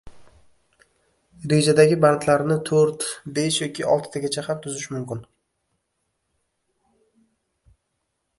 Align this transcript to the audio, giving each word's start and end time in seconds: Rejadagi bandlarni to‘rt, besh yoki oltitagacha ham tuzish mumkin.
Rejadagi 1.51 1.97
bandlarni 2.05 2.57
to‘rt, 2.69 3.05
besh 3.35 3.59
yoki 3.65 3.85
oltitagacha 3.97 4.45
ham 4.49 4.65
tuzish 4.65 4.89
mumkin. 4.95 5.23